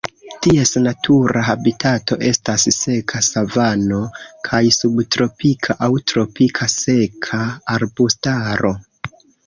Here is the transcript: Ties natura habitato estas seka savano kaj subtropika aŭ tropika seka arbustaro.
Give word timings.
Ties 0.43 0.69
natura 0.85 1.43
habitato 1.49 2.17
estas 2.29 2.65
seka 2.77 3.23
savano 3.29 4.01
kaj 4.49 4.63
subtropika 4.81 5.79
aŭ 5.91 5.95
tropika 6.15 6.73
seka 6.81 7.43
arbustaro. 7.79 8.79